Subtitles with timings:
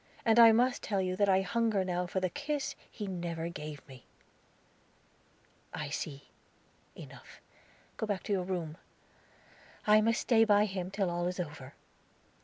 [0.25, 3.87] And I must tell you that I hunger now for the kiss he never gave
[3.87, 4.07] me."
[5.75, 6.29] "I see.
[6.95, 7.39] Enough.
[7.97, 8.77] Go back to your room.
[9.85, 11.75] I must stay by him till all is over."